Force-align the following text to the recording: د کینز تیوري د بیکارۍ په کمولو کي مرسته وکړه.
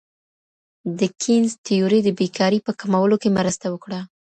د 0.99 0.99
کینز 1.21 1.51
تیوري 1.65 1.99
د 2.03 2.09
بیکارۍ 2.19 2.59
په 2.67 2.71
کمولو 2.79 3.15
کي 3.23 3.29
مرسته 3.37 3.65
وکړه. 3.69 3.99